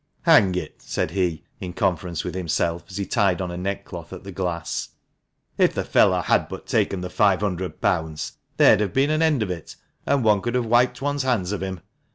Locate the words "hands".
11.21-11.51